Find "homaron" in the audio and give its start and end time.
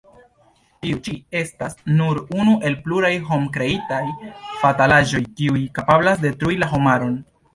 6.75-7.15